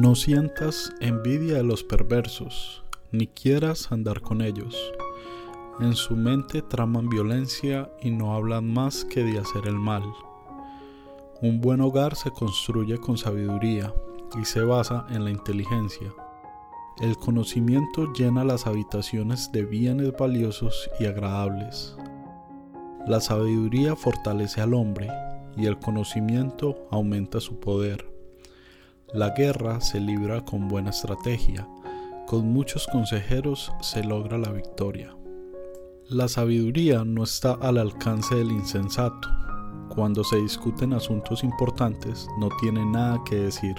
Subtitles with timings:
[0.00, 4.92] No sientas envidia de los perversos, ni quieras andar con ellos.
[5.80, 10.04] En su mente traman violencia y no hablan más que de hacer el mal.
[11.42, 13.92] Un buen hogar se construye con sabiduría
[14.40, 16.14] y se basa en la inteligencia.
[17.00, 21.96] El conocimiento llena las habitaciones de bienes valiosos y agradables.
[23.08, 25.08] La sabiduría fortalece al hombre
[25.56, 28.07] y el conocimiento aumenta su poder.
[29.12, 31.66] La guerra se libra con buena estrategia,
[32.26, 35.16] con muchos consejeros se logra la victoria.
[36.08, 39.28] La sabiduría no está al alcance del insensato.
[39.88, 43.76] Cuando se discuten asuntos importantes no tiene nada que decir.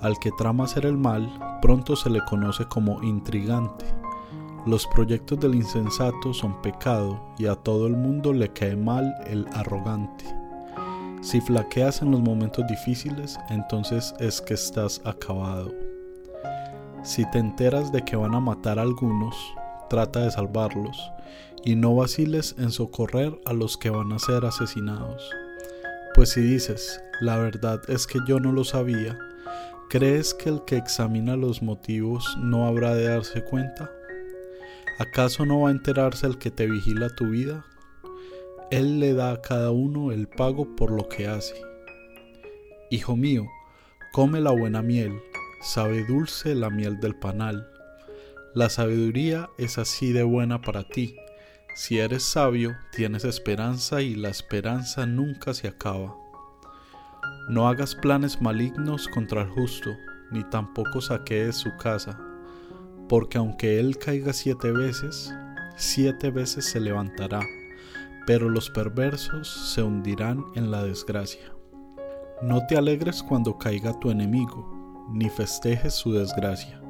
[0.00, 3.86] Al que trama hacer el mal, pronto se le conoce como intrigante
[4.64, 9.44] los proyectos del insensato son pecado y a todo el mundo le cae mal el
[9.54, 10.24] arrogante.
[11.22, 15.72] Si flaqueas en los momentos difíciles, entonces es que estás acabado.
[17.04, 19.36] Si te enteras de que van a matar a algunos,
[19.88, 21.12] trata de salvarlos
[21.64, 25.30] y no vaciles en socorrer a los que van a ser asesinados.
[26.16, 29.16] Pues si dices, la verdad es que yo no lo sabía,
[29.90, 33.92] ¿crees que el que examina los motivos no habrá de darse cuenta?
[34.98, 37.64] ¿Acaso no va a enterarse el que te vigila tu vida?
[38.72, 41.54] Él le da a cada uno el pago por lo que hace.
[42.90, 43.46] Hijo mío,
[44.12, 45.20] come la buena miel,
[45.60, 47.68] sabe dulce la miel del panal.
[48.54, 51.14] La sabiduría es así de buena para ti.
[51.76, 56.16] Si eres sabio, tienes esperanza y la esperanza nunca se acaba.
[57.48, 59.90] No hagas planes malignos contra el justo,
[60.32, 62.18] ni tampoco saquees su casa
[63.12, 65.34] porque aunque él caiga siete veces,
[65.76, 67.42] siete veces se levantará,
[68.26, 71.52] pero los perversos se hundirán en la desgracia.
[72.42, 76.80] No te alegres cuando caiga tu enemigo, ni festejes su desgracia,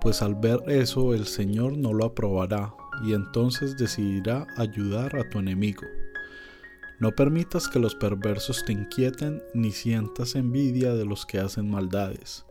[0.00, 2.74] pues al ver eso el Señor no lo aprobará
[3.04, 5.82] y entonces decidirá ayudar a tu enemigo.
[7.00, 12.44] No permitas que los perversos te inquieten ni sientas envidia de los que hacen maldades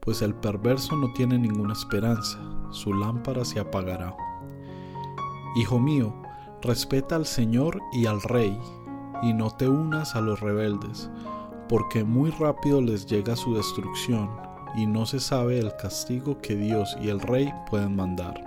[0.00, 2.38] pues el perverso no tiene ninguna esperanza,
[2.70, 4.16] su lámpara se apagará.
[5.56, 6.14] Hijo mío,
[6.62, 8.58] respeta al Señor y al Rey,
[9.22, 11.10] y no te unas a los rebeldes,
[11.68, 14.30] porque muy rápido les llega su destrucción,
[14.76, 18.46] y no se sabe el castigo que Dios y el Rey pueden mandar.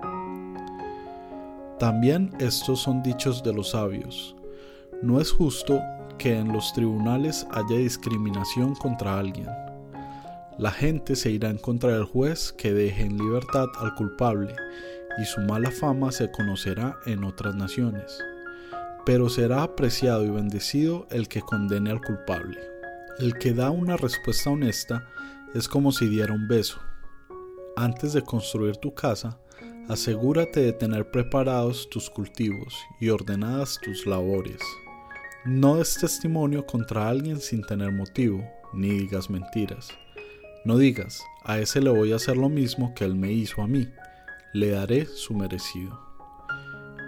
[1.80, 4.36] También estos son dichos de los sabios.
[5.02, 5.82] No es justo
[6.18, 9.50] que en los tribunales haya discriminación contra alguien
[10.58, 14.56] la gente se irá en contra del juez que deje en libertad al culpable,
[15.18, 18.18] y su mala fama se conocerá en otras naciones.
[19.06, 22.60] Pero será apreciado y bendecido el que condene al culpable.
[23.20, 25.08] El que da una respuesta honesta
[25.54, 26.80] es como si diera un beso.
[27.76, 29.40] Antes de construir tu casa,
[29.90, 34.62] asegúrate de tener preparados tus cultivos y ordenadas tus labores.
[35.46, 38.44] No des testimonio contra alguien sin tener motivo,
[38.74, 39.90] ni digas mentiras
[40.66, 43.68] no digas, a ese le voy a hacer lo mismo que él me hizo a
[43.68, 43.88] mí,
[44.54, 46.00] le daré su merecido.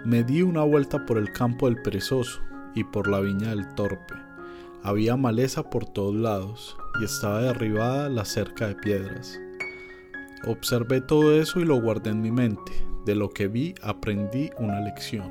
[0.04, 2.40] Me di una vuelta por el campo del perezoso
[2.74, 4.14] y por la viña del torpe.
[4.82, 9.38] Había maleza por todos lados y estaba derribada la cerca de piedras.
[10.44, 12.72] Observé todo eso y lo guardé en mi mente.
[13.04, 15.30] De lo que vi aprendí una lección.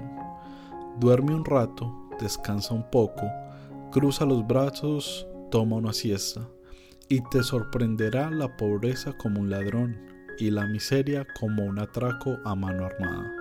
[1.01, 3.23] Duerme un rato, descansa un poco,
[3.91, 6.47] cruza los brazos, toma una siesta
[7.09, 12.55] y te sorprenderá la pobreza como un ladrón y la miseria como un atraco a
[12.55, 13.34] mano armada.